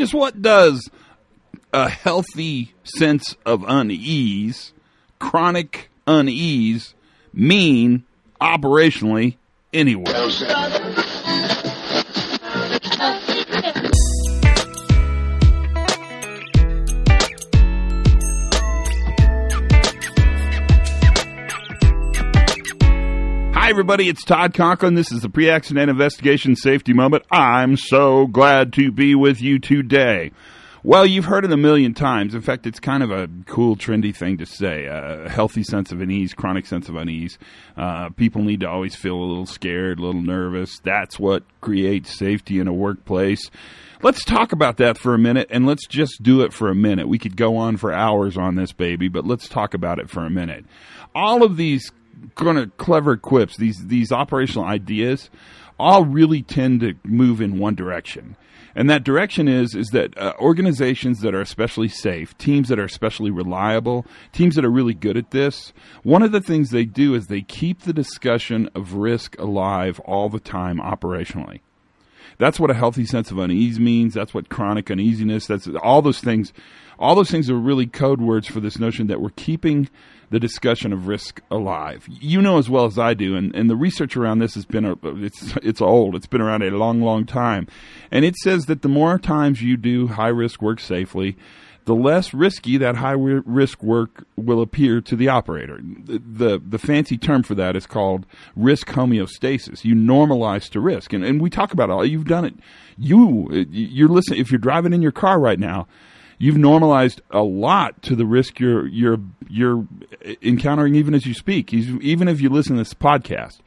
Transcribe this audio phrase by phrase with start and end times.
[0.00, 0.88] Just what does
[1.74, 4.72] a healthy sense of unease,
[5.18, 6.94] chronic unease,
[7.34, 8.04] mean
[8.40, 9.36] operationally
[9.74, 10.04] anyway?
[23.70, 24.08] Hi, everybody.
[24.08, 24.94] It's Todd Conklin.
[24.94, 27.22] This is the pre accident investigation safety moment.
[27.30, 30.32] I'm so glad to be with you today.
[30.82, 32.34] Well, you've heard it a million times.
[32.34, 34.86] In fact, it's kind of a cool, trendy thing to say.
[34.86, 37.38] A healthy sense of unease, chronic sense of unease.
[37.76, 40.80] Uh, people need to always feel a little scared, a little nervous.
[40.80, 43.52] That's what creates safety in a workplace.
[44.02, 47.06] Let's talk about that for a minute, and let's just do it for a minute.
[47.06, 50.26] We could go on for hours on this baby, but let's talk about it for
[50.26, 50.64] a minute.
[51.14, 51.92] All of these
[52.34, 55.30] kind of clever quips, these these operational ideas,
[55.78, 58.36] all really tend to move in one direction.
[58.74, 62.84] And that direction is is that uh, organizations that are especially safe, teams that are
[62.84, 67.14] especially reliable, teams that are really good at this, one of the things they do
[67.14, 71.60] is they keep the discussion of risk alive all the time operationally.
[72.38, 74.14] That's what a healthy sense of unease means.
[74.14, 75.46] That's what chronic uneasiness.
[75.46, 76.52] That's all those things.
[76.98, 79.88] All those things are really code words for this notion that we're keeping
[80.30, 82.06] the discussion of risk alive.
[82.08, 84.84] You know as well as I do, and, and the research around this has been
[84.84, 86.14] a, it's it's old.
[86.14, 87.66] It's been around a long, long time,
[88.10, 91.36] and it says that the more times you do high risk work safely,
[91.90, 95.80] the less risky that high risk work will appear to the operator.
[95.82, 99.84] The, the, the fancy term for that is called risk homeostasis.
[99.84, 102.08] You normalize to risk, and and we talk about it.
[102.08, 102.54] You've done it.
[102.96, 104.38] You you're listening.
[104.38, 105.88] If you're driving in your car right now,
[106.38, 109.84] you've normalized a lot to the risk you're you're you're
[110.42, 113.58] encountering even as you speak, even if you listen to this podcast.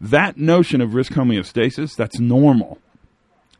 [0.00, 2.80] That notion of risk homeostasis, that's normal.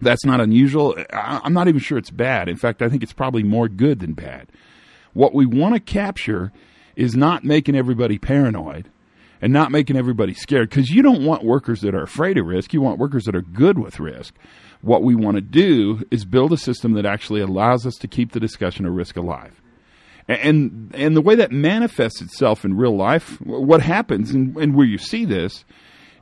[0.02, 0.96] That's not unusual.
[1.12, 2.48] I'm not even sure it's bad.
[2.48, 4.48] In fact, I think it's probably more good than bad.
[5.14, 6.52] What we want to capture
[6.96, 8.90] is not making everybody paranoid
[9.40, 12.72] and not making everybody scared because you don't want workers that are afraid of risk.
[12.72, 14.34] You want workers that are good with risk.
[14.80, 18.32] What we want to do is build a system that actually allows us to keep
[18.32, 19.60] the discussion of risk alive.
[20.26, 24.86] And and the way that manifests itself in real life, what happens and, and where
[24.86, 25.64] you see this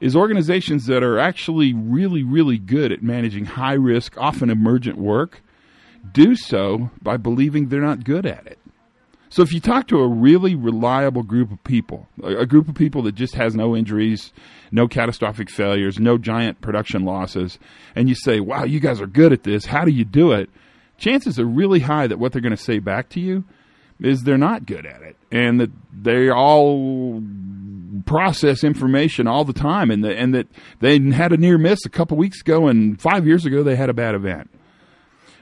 [0.00, 5.42] is organizations that are actually really, really good at managing high risk, often emergent work,
[6.12, 8.58] do so by believing they're not good at it.
[9.28, 13.02] So if you talk to a really reliable group of people, a group of people
[13.02, 14.32] that just has no injuries,
[14.72, 17.58] no catastrophic failures, no giant production losses,
[17.94, 19.66] and you say, wow, you guys are good at this.
[19.66, 20.50] How do you do it?
[20.98, 23.44] Chances are really high that what they're going to say back to you
[24.00, 27.22] is they're not good at it and that they all
[28.10, 30.48] process information all the time and, the, and that
[30.80, 33.88] they had a near miss a couple weeks ago and five years ago they had
[33.88, 34.50] a bad event.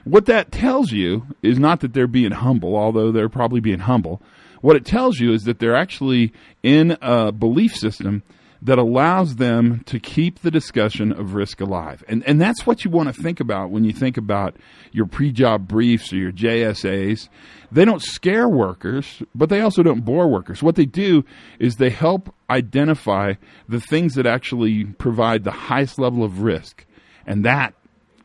[0.03, 4.21] What that tells you is not that they're being humble, although they're probably being humble.
[4.61, 6.31] What it tells you is that they're actually
[6.61, 8.21] in a belief system
[8.61, 12.03] that allows them to keep the discussion of risk alive.
[12.07, 14.55] And and that's what you want to think about when you think about
[14.91, 17.29] your pre-job briefs or your JSAs.
[17.71, 20.61] They don't scare workers, but they also don't bore workers.
[20.61, 21.23] What they do
[21.59, 23.35] is they help identify
[23.67, 26.85] the things that actually provide the highest level of risk.
[27.25, 27.75] And that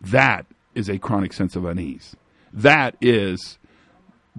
[0.00, 2.16] that is a chronic sense of unease.
[2.52, 3.58] That is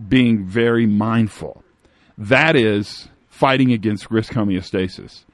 [0.07, 1.63] being very mindful.
[2.17, 5.25] That is fighting against risk homeostasis.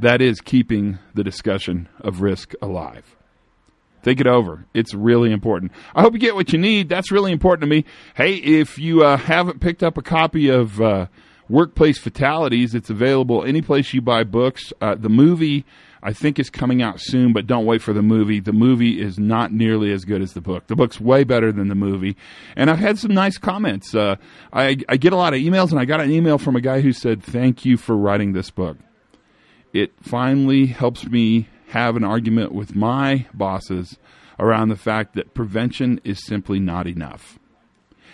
[0.00, 3.16] That is keeping the discussion of risk alive.
[4.02, 4.64] Think it over.
[4.72, 5.72] It's really important.
[5.92, 6.88] I hope you get what you need.
[6.88, 7.84] That's really important to me.
[8.14, 11.06] Hey, if you uh, haven't picked up a copy of uh,
[11.48, 14.72] Workplace Fatalities, it's available any place you buy books.
[14.80, 15.64] Uh, the movie
[16.00, 18.38] I think is coming out soon, but don't wait for the movie.
[18.38, 20.68] The movie is not nearly as good as the book.
[20.68, 22.16] The book's way better than the movie.
[22.54, 23.96] And I've had some nice comments.
[23.96, 24.14] Uh,
[24.52, 26.82] I, I get a lot of emails, and I got an email from a guy
[26.82, 28.76] who said, Thank you for writing this book.
[29.72, 33.98] It finally helps me have an argument with my bosses
[34.38, 37.38] around the fact that prevention is simply not enough.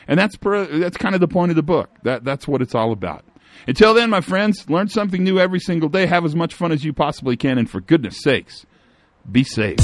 [0.08, 1.90] And that's per, that's kind of the point of the book.
[2.02, 3.25] That that's what it's all about.
[3.67, 6.06] Until then, my friends, learn something new every single day.
[6.06, 7.56] Have as much fun as you possibly can.
[7.56, 8.67] And for goodness sakes,
[9.31, 9.78] be safe.